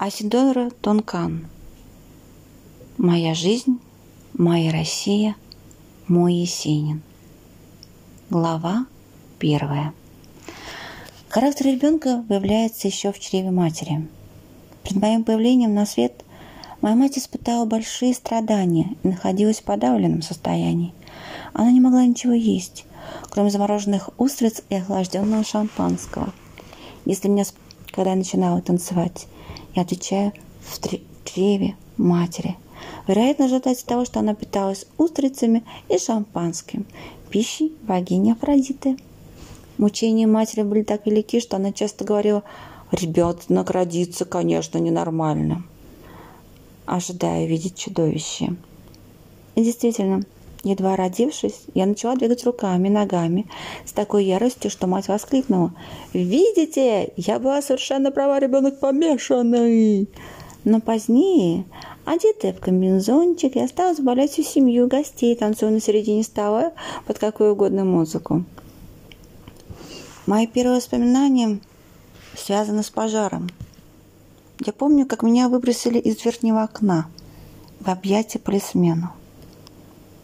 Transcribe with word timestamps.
Асидора 0.00 0.70
Тонкан. 0.80 1.48
Моя 2.98 3.34
жизнь, 3.34 3.80
моя 4.32 4.70
Россия, 4.70 5.34
мой 6.06 6.34
Есенин. 6.34 7.02
Глава 8.30 8.86
первая. 9.40 9.92
Характер 11.28 11.66
ребенка 11.66 12.24
выявляется 12.28 12.86
еще 12.86 13.10
в 13.10 13.18
чреве 13.18 13.50
матери. 13.50 14.06
Перед 14.84 15.02
моим 15.02 15.24
появлением 15.24 15.74
на 15.74 15.84
свет 15.84 16.24
моя 16.80 16.94
мать 16.94 17.18
испытала 17.18 17.64
большие 17.64 18.14
страдания 18.14 18.94
и 19.02 19.08
находилась 19.08 19.58
в 19.58 19.64
подавленном 19.64 20.22
состоянии. 20.22 20.94
Она 21.54 21.72
не 21.72 21.80
могла 21.80 22.06
ничего 22.06 22.34
есть, 22.34 22.84
кроме 23.30 23.50
замороженных 23.50 24.10
устриц 24.16 24.62
и 24.68 24.76
охлажденного 24.76 25.42
шампанского. 25.42 26.32
Если 27.04 27.26
меня, 27.26 27.44
когда 27.92 28.10
я 28.10 28.16
начинала 28.16 28.60
танцевать, 28.60 29.26
я 29.74 29.82
отвечаю 29.82 30.32
в 30.62 30.80
чреве 31.24 31.76
матери. 31.96 32.56
Вероятно, 33.06 33.46
ожидается 33.46 33.86
того, 33.86 34.04
что 34.04 34.20
она 34.20 34.34
питалась 34.34 34.86
устрицами 34.98 35.64
и 35.88 35.98
шампанским, 35.98 36.86
пищей 37.30 37.72
богини 37.82 38.32
Афродиты. 38.32 38.96
Мучения 39.78 40.26
матери 40.26 40.62
были 40.62 40.82
так 40.82 41.06
велики, 41.06 41.40
что 41.40 41.56
она 41.56 41.72
часто 41.72 42.04
говорила 42.04 42.42
«Ребенок 42.90 43.70
родится, 43.70 44.24
конечно, 44.24 44.78
ненормально», 44.78 45.64
ожидая 46.86 47.46
видеть 47.46 47.76
чудовище. 47.76 48.56
И 49.54 49.64
действительно, 49.64 50.22
едва 50.64 50.96
родившись, 50.96 51.62
я 51.74 51.86
начала 51.86 52.16
двигать 52.16 52.44
руками, 52.44 52.88
ногами 52.88 53.46
с 53.84 53.92
такой 53.92 54.24
яростью, 54.24 54.70
что 54.70 54.86
мать 54.86 55.08
воскликнула 55.08 55.72
«Видите, 56.12 57.12
я 57.16 57.38
была 57.38 57.62
совершенно 57.62 58.10
права, 58.10 58.38
ребенок 58.38 58.80
помешанный!» 58.80 60.08
Но 60.64 60.80
позднее, 60.80 61.64
одетая 62.04 62.52
в 62.52 62.60
комбинезончик, 62.60 63.56
я 63.56 63.68
стала 63.68 63.94
забавлять 63.94 64.32
всю 64.32 64.42
семью 64.42 64.88
гостей, 64.88 65.34
танцуя 65.34 65.70
на 65.70 65.80
середине 65.80 66.22
стола 66.22 66.72
под 67.06 67.18
какую 67.18 67.52
угодно 67.52 67.84
музыку. 67.84 68.44
Мои 70.26 70.46
первые 70.46 70.76
воспоминания 70.76 71.60
связаны 72.36 72.82
с 72.82 72.90
пожаром. 72.90 73.48
Я 74.64 74.72
помню, 74.72 75.06
как 75.06 75.22
меня 75.22 75.48
выбросили 75.48 75.98
из 75.98 76.22
верхнего 76.24 76.64
окна 76.64 77.08
в 77.80 77.88
объятия 77.88 78.38
полисмену. 78.38 79.12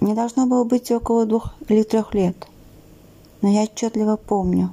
Мне 0.05 0.15
должно 0.15 0.45
было 0.45 0.65
быть 0.65 0.91
около 0.91 1.25
двух 1.25 1.55
или 1.67 1.83
трех 1.83 2.13
лет, 2.13 2.37
но 3.41 3.49
я 3.49 3.63
отчетливо 3.63 4.17
помню 4.17 4.71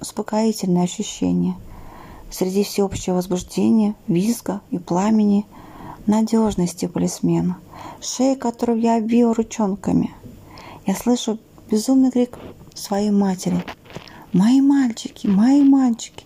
успокоительное 0.00 0.84
ощущение 0.84 1.56
среди 2.30 2.62
всеобщего 2.62 3.16
возбуждения, 3.16 3.96
визга 4.06 4.60
и 4.70 4.78
пламени, 4.78 5.44
надежности 6.06 6.86
полисмена, 6.86 7.58
шеи 8.00 8.36
которого 8.36 8.76
я 8.76 8.98
обвил 8.98 9.32
ручонками. 9.32 10.14
Я 10.86 10.94
слышу 10.94 11.40
безумный 11.68 12.12
крик 12.12 12.38
своей 12.72 13.10
матери– 13.10 13.64
«Мои 14.32 14.60
мальчики, 14.60 15.26
мои 15.26 15.64
мальчики!» 15.64 16.24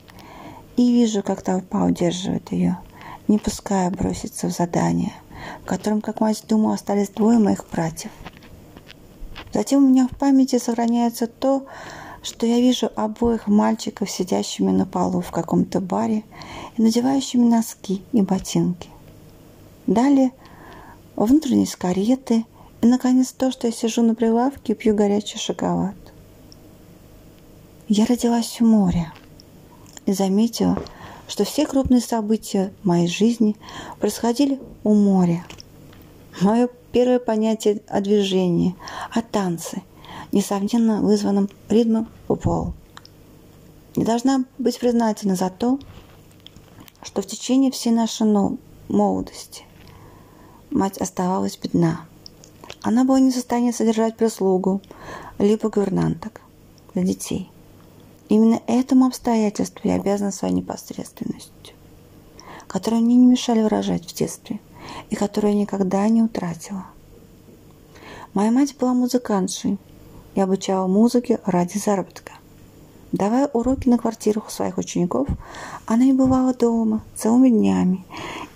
И 0.77 0.92
вижу, 0.92 1.23
как 1.23 1.41
толпа 1.41 1.86
удерживает 1.86 2.53
ее, 2.53 2.79
не 3.27 3.39
пуская 3.39 3.91
броситься 3.91 4.48
в 4.48 4.51
задание, 4.51 5.14
в 5.62 5.64
котором, 5.64 6.03
как 6.03 6.20
мать 6.20 6.45
думала, 6.47 6.75
остались 6.75 7.08
двое 7.08 7.39
моих 7.39 7.64
братьев. 7.73 8.11
Затем 9.55 9.84
у 9.84 9.88
меня 9.88 10.08
в 10.08 10.19
памяти 10.19 10.58
сохраняется 10.58 11.28
то, 11.28 11.64
что 12.24 12.44
я 12.44 12.58
вижу 12.58 12.91
обоих 12.97 13.47
мальчиков, 13.47 14.11
сидящими 14.11 14.72
на 14.72 14.84
полу 14.84 15.20
в 15.20 15.30
каком-то 15.30 15.80
баре 15.80 16.24
и 16.77 16.83
надевающими 16.83 17.44
носки 17.44 18.02
и 18.12 18.20
ботинки. 18.20 18.88
Далее 19.86 20.33
внутренность 21.14 21.77
кареты 21.77 22.46
и, 22.83 22.86
наконец, 22.88 23.30
то, 23.30 23.52
что 23.52 23.69
я 23.69 23.72
сижу 23.72 24.02
на 24.02 24.16
прилавке 24.16 24.72
и 24.72 24.77
пью 24.77 24.92
горячий 24.96 25.39
шоколад. 25.39 25.95
Я 27.86 28.06
родилась 28.06 28.61
у 28.61 28.67
моря 28.67 29.12
и 30.05 30.12
заметила, 30.12 30.83
что 31.29 31.45
все 31.45 31.64
крупные 31.64 32.00
события 32.00 32.73
моей 32.83 33.06
жизни 33.06 33.55
происходили 34.00 34.58
у 34.83 34.95
моря. 34.95 35.46
Мое 36.40 36.68
первое 36.94 37.18
понятие 37.18 37.82
о 37.88 38.00
движении, 38.00 38.77
о 39.10 39.20
танце, 39.20 39.82
несомненно 40.30 41.02
вызванном 41.02 41.50
ритмом 41.68 42.08
футбол. 42.28 42.72
Не 43.96 44.05
должна 44.05 44.44
быть 44.58 44.78
признательна 44.78 45.34
за 45.34 45.50
то, 45.50 45.80
что 47.02 47.20
в 47.20 47.27
течение 47.27 47.72
всей 47.72 47.90
нашей 47.90 48.28
молодости 48.88 49.64
мать 50.70 50.98
оставалась 50.98 51.58
бедна. 51.58 52.06
Она 52.80 53.02
была 53.02 53.18
не 53.18 53.32
в 53.32 53.34
состоянии 53.34 53.72
содержать 53.72 54.16
прислугу, 54.16 54.80
либо 55.38 55.70
гувернанток 55.70 56.42
для 56.94 57.02
детей. 57.02 57.50
Именно 58.28 58.62
этому 58.68 59.06
обстоятельству 59.06 59.80
я 59.88 59.96
обязана 59.96 60.30
своей 60.30 60.55
непосредственностью, 60.55 61.74
которую 62.68 63.02
мне 63.02 63.16
не 63.16 63.26
мешали 63.26 63.62
выражать 63.62 64.05
в 64.05 64.14
детстве 64.14 64.61
и 65.10 65.16
которую 65.16 65.55
я 65.55 65.60
никогда 65.60 66.08
не 66.08 66.22
утратила. 66.22 66.86
Моя 68.32 68.50
мать 68.50 68.77
была 68.77 68.94
музыкантшей 68.94 69.78
и 70.34 70.40
обучала 70.40 70.86
музыке 70.86 71.40
ради 71.44 71.78
заработка. 71.78 72.32
Давая 73.12 73.48
уроки 73.52 73.88
на 73.88 73.96
квартирах 73.96 74.48
у 74.48 74.50
своих 74.50 74.77
учеников, 74.77 75.28
она 75.86 76.05
не 76.05 76.12
бывала 76.12 76.52
дома 76.52 77.02
целыми 77.14 77.48
днями 77.48 78.05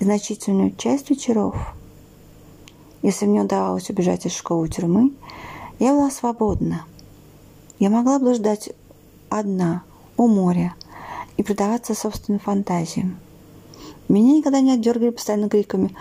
и 0.00 0.04
значительную 0.04 0.74
часть 0.74 1.10
вечеров. 1.10 1.54
Если 3.02 3.26
мне 3.26 3.42
удавалось 3.42 3.88
убежать 3.88 4.26
из 4.26 4.34
школы 4.34 4.68
тюрьмы, 4.68 5.12
я 5.78 5.92
была 5.92 6.10
свободна. 6.10 6.84
Я 7.78 7.90
могла 7.90 8.18
блуждать 8.18 8.70
одна, 9.28 9.82
у 10.16 10.26
моря, 10.26 10.74
и 11.36 11.44
предаваться 11.44 11.94
собственным 11.94 12.40
фантазиям. 12.40 13.16
Меня 14.08 14.34
никогда 14.34 14.60
не 14.60 14.72
отдергали 14.72 15.10
постоянно 15.10 15.48
криками 15.48 15.94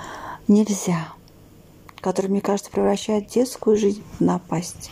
«нельзя», 0.48 1.10
которые, 2.02 2.32
мне 2.32 2.42
кажется, 2.42 2.72
превращают 2.72 3.28
детскую 3.28 3.78
жизнь 3.78 4.04
в 4.18 4.22
напасть. 4.22 4.92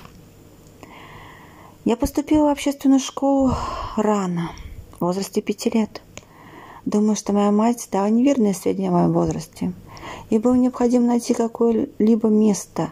Я 1.86 1.98
поступила 1.98 2.46
в 2.46 2.52
общественную 2.52 3.00
школу 3.00 3.54
рано, 3.96 4.52
в 4.98 5.02
возрасте 5.02 5.42
пяти 5.42 5.70
лет. 5.70 6.02
Думаю, 6.84 7.16
что 7.16 7.34
моя 7.34 7.52
мать 7.52 7.88
дала 7.92 8.10
неверные 8.10 8.54
сведения 8.54 8.90
о 8.90 8.92
моем 8.92 9.14
возрасте, 9.14 9.74
и 10.30 10.38
было 10.38 10.56
необходимо 10.56 11.08
найти 11.08 11.34
какое-либо 11.34 12.30
место, 12.30 12.92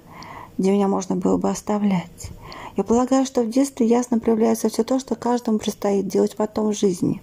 где 0.57 0.71
меня 0.71 0.87
можно 0.87 1.15
было 1.15 1.37
бы 1.37 1.49
оставлять. 1.49 2.29
Я 2.75 2.83
полагаю, 2.83 3.25
что 3.25 3.43
в 3.43 3.49
детстве 3.49 3.85
ясно 3.85 4.19
проявляется 4.19 4.69
все 4.69 4.83
то, 4.83 4.99
что 4.99 5.15
каждому 5.15 5.59
предстоит 5.59 6.07
делать 6.07 6.35
потом 6.35 6.71
в 6.71 6.77
жизни. 6.77 7.21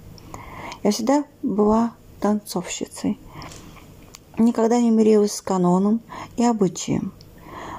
Я 0.83 0.93
всегда 0.93 1.25
была 1.43 1.93
танцовщицей. 2.21 3.19
Никогда 4.41 4.81
не 4.81 4.89
мирилась 4.89 5.35
с 5.35 5.43
каноном 5.43 6.01
и 6.39 6.45
обычаем. 6.47 7.13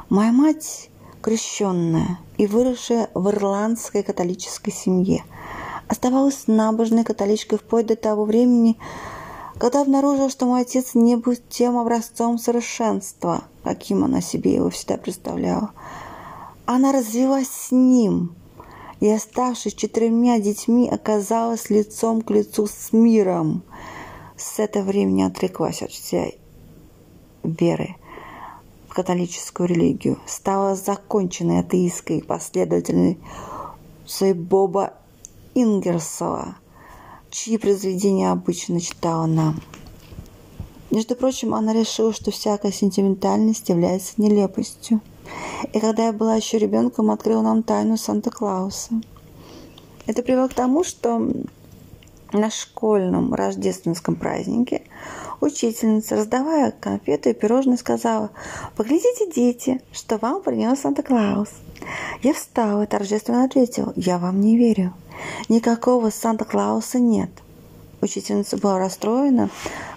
Моя 0.09 0.31
мать, 0.31 0.91
крещенная 1.23 2.19
и 2.37 2.45
выросшая 2.45 3.09
в 3.15 3.29
ирландской 3.29 4.03
католической 4.03 4.69
семье, 4.69 5.23
оставалась 5.87 6.43
набожной 6.45 7.03
католичкой 7.03 7.57
вплоть 7.57 7.87
до 7.87 7.95
того 7.95 8.25
времени, 8.25 8.77
когда 9.57 9.81
обнаружила, 9.81 10.29
что 10.29 10.45
мой 10.45 10.61
отец 10.61 10.93
не 10.93 11.15
был 11.15 11.33
тем 11.49 11.79
образцом 11.79 12.37
совершенства, 12.37 13.45
каким 13.63 14.03
она 14.03 14.21
себе 14.21 14.53
его 14.53 14.69
всегда 14.69 14.97
представляла. 14.97 15.71
Она 16.67 16.91
развелась 16.91 17.49
с 17.49 17.71
ним 17.71 18.35
и, 18.99 19.09
оставшись 19.09 19.73
четырьмя 19.73 20.37
детьми, 20.37 20.87
оказалась 20.87 21.71
лицом 21.71 22.21
к 22.21 22.29
лицу 22.29 22.67
с 22.67 22.93
миром. 22.93 23.63
С 24.37 24.59
этого 24.59 24.83
времени 24.83 25.23
отреклась 25.23 25.81
от 25.81 25.89
всей 25.89 26.40
веры 27.43 27.95
в 28.87 28.93
католическую 28.93 29.69
религию, 29.69 30.19
стала 30.25 30.75
законченной 30.75 31.59
атеисткой 31.59 32.23
последовательной 32.23 33.17
Боба 34.35 34.93
Ингерсова, 35.55 36.55
чьи 37.29 37.57
произведения 37.57 38.31
обычно 38.31 38.81
читала 38.81 39.25
нам. 39.25 39.61
Между 40.91 41.15
прочим, 41.15 41.55
она 41.55 41.71
решила, 41.71 42.11
что 42.11 42.31
всякая 42.31 42.73
сентиментальность 42.73 43.69
является 43.69 44.13
нелепостью. 44.17 44.99
И 45.71 45.79
когда 45.79 46.07
я 46.07 46.13
была 46.13 46.35
еще 46.35 46.57
ребенком, 46.57 47.11
открыла 47.11 47.41
нам 47.41 47.63
тайну 47.63 47.95
Санта-Клауса. 47.95 48.95
Это 50.05 50.21
привело 50.21 50.49
к 50.49 50.53
тому, 50.53 50.83
что 50.83 51.31
на 52.33 52.49
школьном 52.49 53.33
рождественском 53.33 54.15
празднике 54.15 54.83
учительница, 55.41 56.15
раздавая 56.15 56.71
конфеты 56.71 57.31
и 57.31 57.33
пирожные, 57.33 57.77
сказала, 57.77 58.29
«Поглядите, 58.75 59.29
дети, 59.29 59.81
что 59.91 60.17
вам 60.17 60.41
принес 60.41 60.79
Санта-Клаус». 60.79 61.49
Я 62.21 62.33
встала 62.33 62.83
и 62.83 62.87
торжественно 62.87 63.43
ответила, 63.43 63.91
«Я 63.95 64.17
вам 64.17 64.39
не 64.39 64.57
верю. 64.57 64.93
Никакого 65.49 66.09
Санта-Клауса 66.09 66.99
нет». 66.99 67.29
Учительница 68.01 68.57
была 68.57 68.79
расстроена. 68.79 69.49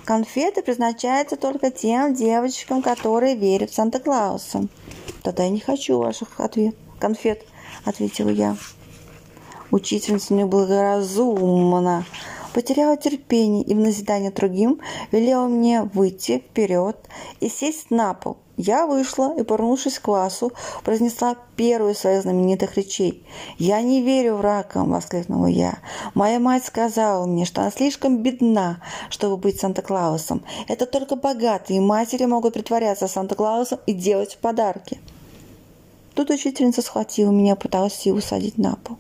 Конфеты 0.05 0.63
предназначаются 0.63 1.37
только 1.37 1.71
тем 1.71 2.15
девочкам, 2.15 2.83
которые 2.83 3.35
верят 3.35 3.71
в 3.71 3.75
Санта-Клауса. 3.75 4.67
Тогда 5.23 5.45
я 5.45 5.51
не 5.51 5.61
хочу 5.61 5.99
ваших 5.99 6.29
ответ, 6.39 6.75
конфет, 6.99 7.47
ответила 7.85 8.29
я. 8.29 8.57
Учительница 9.71 10.35
неблагоразумна, 10.35 12.05
потеряла 12.55 12.97
терпение 12.97 13.65
и 13.65 13.75
в 13.75 13.79
назидание 13.79 14.31
другим 14.31 14.81
велела 15.13 15.49
мне 15.49 15.83
выйти 15.83 16.39
вперед 16.39 16.97
и 17.41 17.49
сесть 17.49 17.91
на 17.91 18.15
пол. 18.15 18.39
Я 18.57 18.87
вышла 18.87 19.37
и, 19.37 19.43
повернувшись 19.43 19.99
к 19.99 20.03
классу, 20.03 20.53
произнесла 20.85 21.35
первую 21.57 21.93
из 21.93 21.99
своих 21.99 22.23
знаменитых 22.23 22.77
речей. 22.77 23.27
«Я 23.59 23.83
не 23.83 24.01
верю 24.01 24.37
врагам!»– 24.37 24.91
воскликнула 24.93 25.47
я. 25.47 25.79
«Моя 26.15 26.39
мать 26.39 26.65
сказала 26.65 27.27
мне, 27.27 27.47
что 27.47 27.63
она 27.63 27.73
слишком 27.73 28.19
бедна, 28.23 28.81
чтобы 29.11 29.37
быть 29.37 29.59
Санта-Клаусом. 29.59 30.45
Это 30.69 30.87
только 30.87 31.17
богатые 31.17 31.81
матери 31.81 32.27
могут 32.27 32.55
притворяться 32.55 33.09
Санта-Клаусом 33.09 33.81
и 33.87 33.93
делать 33.93 34.39
подарки». 34.41 35.01
Тут 36.15 36.31
учительница 36.31 36.81
схватила 36.81 37.33
меня, 37.33 37.57
пыталась 37.57 38.07
ее 38.07 38.15
усадить 38.15 38.57
на 38.57 38.77
пол. 38.77 38.99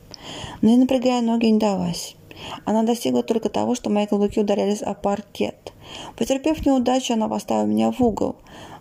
Но 0.62 0.70
я, 0.70 0.76
напрягая 0.76 1.22
ноги, 1.22 1.46
не 1.46 1.60
далась. 1.60 2.16
Она 2.64 2.82
достигла 2.82 3.22
только 3.22 3.48
того, 3.48 3.74
что 3.74 3.90
мои 3.90 4.06
каблуки 4.06 4.40
ударялись 4.40 4.82
о 4.82 4.94
паркет. 4.94 5.72
Потерпев 6.16 6.64
неудачу, 6.64 7.14
она 7.14 7.28
поставила 7.28 7.66
меня 7.66 7.90
в 7.90 8.00
угол. 8.00 8.36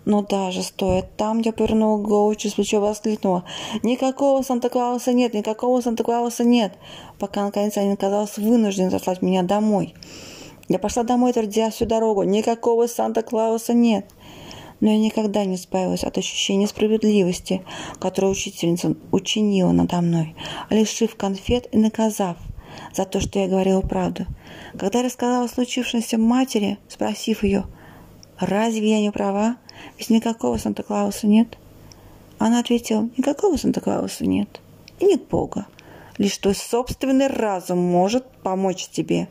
Но 0.05 0.21
даже 0.21 0.63
стоя 0.63 1.01
там, 1.01 1.39
я 1.39 1.53
повернула 1.53 1.97
голову 1.97 2.35
через 2.35 2.55
плечо 2.55 2.81
воскликнула. 2.81 3.45
«Никакого 3.83 4.41
Санта-Клауса 4.41 5.13
нет! 5.13 5.33
Никакого 5.33 5.79
Санта-Клауса 5.81 6.43
нет!» 6.43 6.73
Пока, 7.19 7.45
наконец, 7.45 7.77
они 7.77 7.93
оказался 7.93 8.41
вынужден 8.41 8.91
заслать 8.91 9.21
меня 9.21 9.43
домой. 9.43 9.93
Я 10.67 10.79
пошла 10.79 11.03
домой, 11.03 11.31
твердя 11.31 11.69
всю 11.69 11.85
дорогу. 11.85 12.23
«Никакого 12.23 12.87
Санта-Клауса 12.87 13.73
нет!» 13.73 14.05
Но 14.81 14.89
я 14.89 14.97
никогда 14.97 15.45
не 15.45 15.55
избавилась 15.55 16.03
от 16.03 16.17
ощущения 16.17 16.67
справедливости, 16.67 17.63
которое 17.99 18.27
учительница 18.27 18.95
учинила 19.13 19.71
надо 19.71 20.01
мной, 20.01 20.35
лишив 20.69 21.15
конфет 21.15 21.69
и 21.71 21.77
наказав 21.77 22.35
за 22.93 23.05
то, 23.05 23.19
что 23.19 23.39
я 23.39 23.47
говорила 23.47 23.81
правду. 23.81 24.25
Когда 24.77 24.99
я 24.99 25.05
рассказала 25.05 25.47
случившемся 25.47 26.17
матери, 26.17 26.77
спросив 26.87 27.43
ее, 27.43 27.65
«Разве 28.39 28.91
я 28.91 29.01
не 29.01 29.11
права? 29.11 29.57
Ведь 29.97 30.09
никакого 30.09 30.57
Санта-Клауса 30.57 31.27
нет?» 31.27 31.57
Она 32.39 32.59
ответила, 32.59 33.09
«Никакого 33.17 33.57
Санта-Клауса 33.57 34.25
нет. 34.25 34.59
И 34.99 35.05
нет 35.05 35.27
Бога. 35.27 35.67
Лишь 36.17 36.37
твой 36.37 36.55
собственный 36.55 37.27
разум 37.27 37.79
может 37.79 38.25
помочь 38.43 38.87
тебе». 38.87 39.27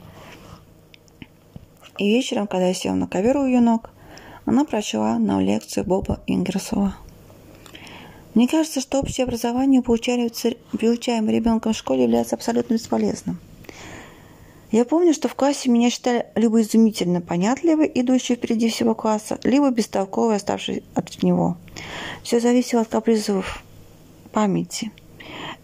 И 1.98 2.08
вечером, 2.08 2.46
когда 2.46 2.68
я 2.68 2.74
села 2.74 2.94
на 2.94 3.06
ковер 3.06 3.36
у 3.36 3.46
ее 3.46 3.60
ног, 3.60 3.90
она 4.44 4.64
прочла 4.64 5.18
нам 5.18 5.40
лекцию 5.40 5.84
Боба 5.84 6.20
Ингерсова. 6.26 6.96
Мне 8.34 8.48
кажется, 8.48 8.80
что 8.80 8.98
общее 8.98 9.24
образование, 9.24 9.82
получаемое 9.82 11.34
ребенком 11.34 11.72
в 11.72 11.76
школе, 11.76 12.04
является 12.04 12.34
абсолютно 12.34 12.74
бесполезным. 12.74 13.38
Я 14.70 14.86
помню, 14.86 15.12
что 15.12 15.28
в 15.28 15.34
классе 15.34 15.68
меня 15.68 15.90
считали 15.90 16.24
либо 16.34 16.62
изумительно 16.62 17.20
понятливой, 17.20 17.92
идущей 17.94 18.36
впереди 18.36 18.70
всего 18.70 18.94
класса, 18.94 19.38
либо 19.44 19.68
бестолковой, 19.70 20.36
оставшей 20.36 20.82
от 20.94 21.22
него. 21.22 21.58
Все 22.22 22.40
зависело 22.40 22.80
от 22.80 22.88
капризов 22.88 23.62
памяти. 24.32 24.90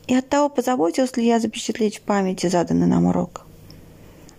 И 0.07 0.15
от 0.15 0.29
того, 0.29 0.51
позаботилась 0.51 1.17
ли 1.17 1.27
я 1.27 1.41
запечатлеть 1.41 1.99
в 1.99 2.01
памяти 2.03 2.49
заданный 2.49 2.87
нам 2.87 3.07
урок. 3.07 3.47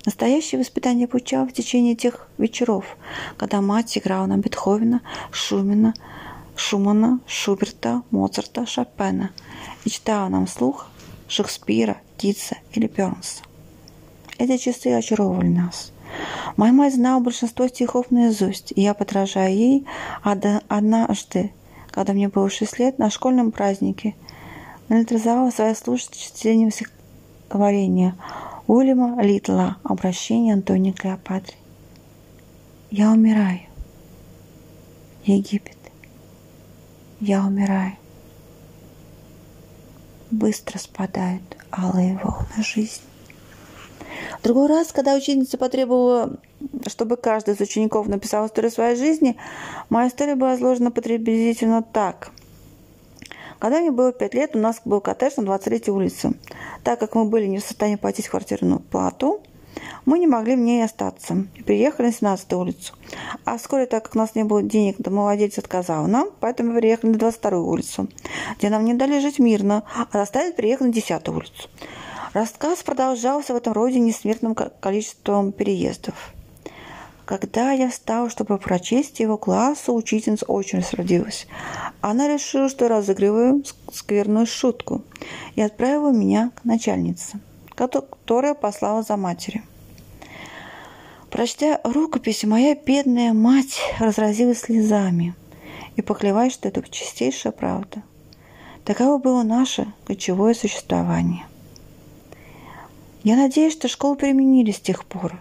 Настоящее 0.06 0.60
воспитание 0.60 1.08
получала 1.08 1.48
в 1.48 1.54
течение 1.54 1.96
тех 1.96 2.28
вечеров, 2.38 2.86
когда 3.38 3.62
мать 3.62 3.98
играла 3.98 4.28
на 4.28 4.38
Бетховена, 4.38 5.02
Шумина, 5.32 5.94
Шумана, 6.60 7.22
Шуберта, 7.26 8.04
Моцарта, 8.12 8.66
Шопена 8.66 9.32
и 9.86 9.90
читала 9.90 10.28
нам 10.28 10.46
вслух 10.46 10.88
Шекспира, 11.30 11.98
Китса 12.18 12.58
или 12.74 12.88
Бернса. 12.88 13.44
Эти 14.38 14.58
часы 14.58 14.88
очаровывали 14.88 15.48
нас. 15.48 15.94
Моя 16.58 16.74
мать 16.74 16.96
знала 16.96 17.22
большинство 17.22 17.68
стихов 17.70 18.12
наизусть, 18.12 18.74
и 18.76 18.82
я, 18.82 18.94
подражая 18.94 19.52
ей, 19.52 19.88
однажды, 20.22 21.54
когда 21.92 22.12
мне 22.12 22.28
было 22.28 22.50
6 22.50 22.78
лет, 22.78 23.00
на 23.00 23.10
школьном 23.10 23.52
празднике, 23.52 24.16
наэлектризовала 24.90 25.52
свои 25.52 25.74
слушать 25.76 26.18
чтением 26.18 26.72
стихотворения 26.72 28.16
Уильяма 28.68 29.22
Литла 29.22 29.78
«Обращение 29.84 30.56
Антония 30.56 30.92
Клеопатре». 30.92 31.56
Я 32.92 33.12
умираю. 33.12 33.62
Египет. 35.24 35.79
Я 37.20 37.46
умираю. 37.46 37.94
Быстро 40.32 40.78
спадают 40.78 41.44
алые 41.72 42.18
волны 42.24 42.64
жизни. 42.64 43.04
В 44.40 44.44
другой 44.44 44.68
раз, 44.68 44.94
когда 44.94 45.16
ученица 45.16 45.58
потребовала, 45.58 46.38
чтобы 46.88 47.18
каждый 47.18 47.56
из 47.56 47.60
учеников 47.60 48.08
написал 48.08 48.48
историю 48.48 48.72
своей 48.72 48.96
жизни, 48.96 49.36
моя 49.90 50.08
история 50.08 50.36
была 50.36 50.56
изложена 50.56 50.92
приблизительно 50.92 51.84
так. 51.84 52.32
Когда 53.60 53.82
мне 53.82 53.92
было 53.92 54.14
5 54.14 54.34
лет, 54.36 54.56
у 54.56 54.60
нас 54.60 54.82
был 54.86 55.02
коттедж 55.02 55.34
на 55.38 55.42
23-й 55.42 55.92
улице. 55.92 56.32
Так 56.86 57.02
как 57.02 57.16
мы 57.16 57.26
были 57.26 57.48
не 57.48 57.58
в 57.58 57.64
состоянии 57.64 57.98
платить 57.98 58.30
квартирную 58.30 58.80
плату, 58.80 59.42
мы 60.06 60.20
не 60.20 60.28
могли 60.28 60.56
в 60.56 60.60
ней 60.60 60.84
остаться 60.86 61.46
и 61.56 61.64
переехали 61.64 62.08
на 62.08 62.14
17 62.14 62.54
улицу. 62.54 62.94
А 63.46 63.58
вскоре, 63.58 63.86
так 63.86 64.04
как 64.04 64.16
у 64.16 64.20
нас 64.20 64.36
не 64.36 64.44
было 64.44 64.62
денег, 64.62 64.98
домовладелец 65.00 65.58
отказал 65.58 66.08
нам, 66.08 66.30
поэтому 66.40 66.74
мы 66.74 66.82
переехали 66.82 67.12
на 67.12 67.18
22 67.18 67.60
улицу, 67.60 68.08
где 68.58 68.70
нам 68.70 68.86
не 68.86 68.94
дали 68.94 69.20
жить 69.20 69.40
мирно, 69.40 69.84
а 69.96 70.18
заставили 70.18 70.52
переехать 70.52 70.88
на 70.88 70.94
10 70.94 71.28
улицу. 71.30 71.70
Рассказ 72.34 72.84
продолжался 72.84 73.54
в 73.54 73.58
этом 73.58 73.74
роде 73.74 74.00
несмертным 74.00 74.54
количеством 74.54 75.52
переездов. 75.52 76.14
Когда 77.26 77.72
я 77.72 77.90
встала, 77.90 78.30
чтобы 78.30 78.58
прочесть 78.58 79.20
его 79.20 79.38
классу, 79.38 79.94
учительница 79.94 80.46
очень 80.46 80.80
рассердилась. 80.80 81.48
Она 82.02 82.28
решила, 82.28 82.70
что 82.70 82.88
разыгрываю 82.88 83.64
скверную 83.92 84.48
шутку, 84.48 85.04
и 85.56 85.62
отправила 85.62 86.12
меня 86.12 86.52
к 86.56 86.66
начальнице, 86.66 87.40
которая 87.76 88.56
послала 88.56 89.04
за 89.04 89.16
матерью. 89.16 89.64
Прочтя 91.32 91.80
рукопись, 91.84 92.44
моя 92.44 92.76
бедная 92.76 93.34
мать 93.34 93.80
разразилась 94.00 94.62
слезами 94.62 95.36
и 95.96 96.02
поклялась, 96.02 96.54
что 96.54 96.68
это 96.68 96.82
чистейшая 96.90 97.54
правда. 97.54 98.02
Таково 98.84 99.20
было 99.20 99.44
наше 99.44 99.94
ключевое 100.06 100.56
существование. 100.56 101.46
Я 103.24 103.36
надеюсь, 103.36 103.74
что 103.74 103.88
школу 103.88 104.16
применили 104.16 104.72
с 104.72 104.80
тех 104.80 105.06
пор, 105.06 105.40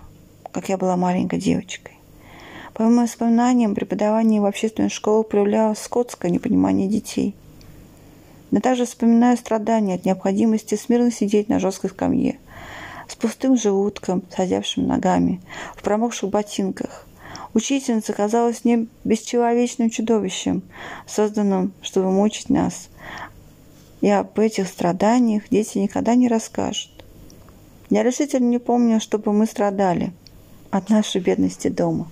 как 0.53 0.69
я 0.69 0.77
была 0.77 0.97
маленькой 0.97 1.39
девочкой. 1.39 1.95
По 2.75 2.83
моим 2.83 3.03
воспоминаниям, 3.03 3.75
преподавание 3.75 4.43
в 4.43 4.45
общественной 4.45 4.91
школе 4.91 5.25
проявляло 5.25 5.73
скотское 5.75 6.31
непонимание 6.31 6.87
детей. 6.87 7.35
Но 8.51 8.61
также 8.61 8.85
вспоминаю 8.85 9.39
страдания 9.39 9.95
от 9.95 10.05
необходимости 10.05 10.75
смирно 10.75 11.11
сидеть 11.11 11.49
на 11.49 11.59
жесткой 11.61 11.91
скамье, 11.91 12.39
с 13.09 13.17
пустым 13.17 13.57
желудком, 13.57 14.23
садявшим 14.35 14.87
ногами, 14.87 15.41
в 15.75 15.83
промокших 15.83 16.31
ботинках. 16.31 17.07
Учительница 17.55 18.13
казалась 18.13 18.65
мне 18.65 18.87
бесчеловечным 19.05 19.91
чудовищем, 19.91 20.63
созданным, 21.07 21.73
чтобы 21.83 22.11
мучить 22.11 22.51
нас. 22.51 22.89
И 24.01 24.09
об 24.09 24.39
этих 24.39 24.69
страданиях 24.69 25.49
дети 25.51 25.79
никогда 25.79 26.15
не 26.15 26.29
расскажут. 26.29 26.91
Я 27.91 28.03
решительно 28.03 28.47
не 28.47 28.59
помню, 28.59 29.01
чтобы 29.01 29.33
мы 29.33 29.47
страдали 29.47 30.13
от 30.71 30.91
нашей 30.91 31.21
бедности 31.21 31.69
дома. 31.69 32.11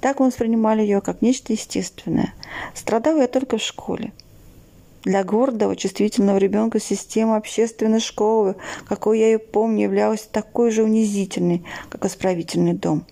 Так 0.00 0.20
мы 0.20 0.26
воспринимали 0.26 0.82
ее 0.82 1.00
как 1.00 1.22
нечто 1.22 1.52
естественное. 1.52 2.34
Страдала 2.74 3.22
я 3.22 3.28
только 3.28 3.58
в 3.58 3.62
школе. 3.62 4.12
Для 5.02 5.24
гордого, 5.24 5.76
чувствительного 5.76 6.36
ребенка 6.36 6.78
система 6.78 7.36
общественной 7.36 8.00
школы, 8.00 8.56
какой 8.86 9.18
я 9.18 9.26
ее 9.26 9.38
помню, 9.38 9.84
являлась 9.84 10.22
такой 10.22 10.70
же 10.70 10.82
унизительной, 10.82 11.64
как 11.88 12.04
исправительный 12.04 12.74
дом. 12.74 13.04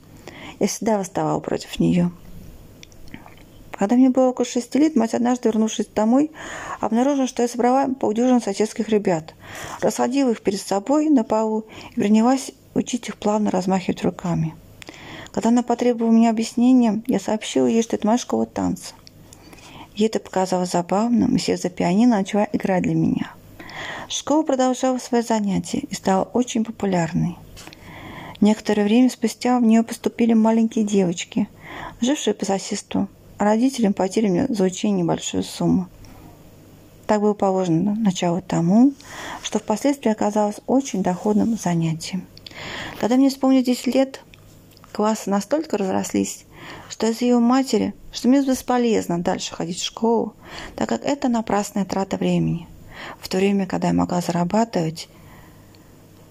Я 0.60 0.66
всегда 0.66 0.98
восставала 0.98 1.40
против 1.40 1.78
нее. 1.78 2.10
Когда 3.70 3.94
мне 3.94 4.10
было 4.10 4.30
около 4.30 4.44
шести 4.44 4.78
лет, 4.78 4.96
мать 4.96 5.14
однажды, 5.14 5.48
вернувшись 5.48 5.86
домой, 5.86 6.32
обнаружила, 6.80 7.28
что 7.28 7.42
я 7.42 7.48
собрала 7.48 7.86
полдюжины 7.88 8.40
соседских 8.40 8.88
ребят, 8.88 9.34
рассадила 9.80 10.30
их 10.30 10.42
перед 10.42 10.60
собой 10.60 11.08
на 11.08 11.22
полу 11.22 11.64
и 11.92 12.00
принялась 12.00 12.50
учить 12.74 13.08
их 13.08 13.16
плавно 13.16 13.50
размахивать 13.50 14.02
руками. 14.02 14.54
Когда 15.30 15.50
она 15.50 15.62
потребовала 15.62 16.10
меня 16.10 16.30
объяснения, 16.30 17.02
я 17.06 17.20
сообщила 17.20 17.66
ей, 17.66 17.82
что 17.82 17.96
это 17.96 18.06
моя 18.06 18.18
школа 18.18 18.46
танца. 18.46 18.94
Ей 19.98 20.06
это 20.06 20.20
показалось 20.20 20.70
забавным, 20.70 21.34
и 21.34 21.38
сев 21.40 21.60
за 21.60 21.70
пианино, 21.70 22.18
начала 22.18 22.46
играть 22.52 22.84
для 22.84 22.94
меня. 22.94 23.32
Школа 24.08 24.44
продолжала 24.44 24.98
свои 24.98 25.22
занятия 25.22 25.78
и 25.78 25.92
стала 25.92 26.22
очень 26.22 26.64
популярной. 26.64 27.36
Некоторое 28.40 28.84
время 28.84 29.10
спустя 29.10 29.58
в 29.58 29.64
нее 29.64 29.82
поступили 29.82 30.34
маленькие 30.34 30.84
девочки, 30.84 31.48
жившие 32.00 32.34
по 32.34 32.44
соседству. 32.44 33.08
Родителям 33.38 33.92
платили 33.92 34.28
мне 34.28 34.46
за 34.48 34.62
учение 34.62 35.02
небольшую 35.02 35.42
сумму. 35.42 35.88
Так 37.08 37.20
было 37.20 37.34
положено 37.34 37.96
начало 37.96 38.40
тому, 38.40 38.92
что 39.42 39.58
впоследствии 39.58 40.12
оказалось 40.12 40.60
очень 40.68 41.02
доходным 41.02 41.58
занятием. 41.58 42.24
Когда 43.00 43.16
мне 43.16 43.28
исполнилось 43.28 43.66
10 43.66 43.88
лет, 43.88 44.20
классы 44.92 45.28
настолько 45.28 45.76
разрослись, 45.76 46.44
что 46.88 47.06
из 47.06 47.20
ее 47.20 47.38
матери, 47.38 47.94
что 48.12 48.28
мне 48.28 48.42
бесполезно 48.42 49.20
дальше 49.20 49.54
ходить 49.54 49.78
в 49.78 49.84
школу, 49.84 50.34
так 50.76 50.88
как 50.88 51.04
это 51.04 51.28
напрасная 51.28 51.84
трата 51.84 52.16
времени. 52.16 52.66
В 53.20 53.28
то 53.28 53.36
время, 53.36 53.66
когда 53.66 53.88
я 53.88 53.94
могла 53.94 54.20
зарабатывать, 54.20 55.08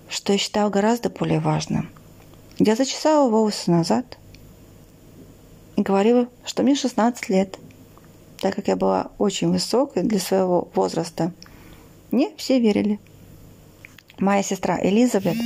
что 0.10 0.34
я 0.34 0.40
считала 0.40 0.70
гораздо 0.70 1.10
более 1.10 1.40
важным. 1.40 1.90
Я 2.58 2.76
зачесала 2.76 3.30
волосы 3.30 3.72
назад 3.72 4.18
и 5.76 5.82
говорила, 5.82 6.28
что 6.46 6.64
мне 6.64 6.76
16 6.76 7.30
лет– 7.30 7.58
так 8.40 8.56
как 8.56 8.68
я 8.68 8.76
была 8.76 9.12
очень 9.18 9.50
высокой 9.52 10.04
для 10.04 10.20
своего 10.20 10.70
возраста, 10.76 11.32
мне 12.12 12.32
все 12.38 12.60
верили. 12.60 13.00
Моя 14.20 14.44
сестра 14.44 14.80
Элизабет, 14.82 15.38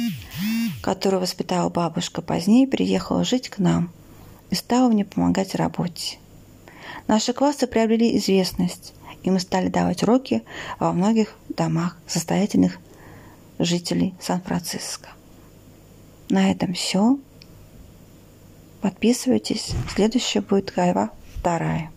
которую 0.82 1.22
воспитала 1.22 1.70
бабушка, 1.70 2.22
позднее 2.22 2.68
приехала 2.68 3.24
жить 3.24 3.50
к 3.50 3.60
нам 3.60 3.92
и 4.52 4.56
стала 4.56 4.90
мне 4.90 5.04
помогать 5.04 5.54
в 5.54 5.56
работе. 5.56 6.20
Наши 7.08 7.34
классы 7.34 7.66
приобрели 7.66 8.16
известность, 8.18 8.94
и 9.24 9.32
мы 9.32 9.40
стали 9.40 9.70
давать 9.70 10.04
уроки 10.04 10.44
во 10.80 10.94
многих 10.94 11.36
домах 11.50 11.98
состоятельных 12.06 12.78
жителей 13.58 14.14
Сан-Франциско. 14.22 15.10
На 16.30 16.52
этом 16.52 16.74
все. 16.74 17.18
Подписывайтесь. 18.82 19.72
Следующая 19.94 20.42
будет 20.42 20.74
глава 20.74 21.12
вторая. 21.38 21.92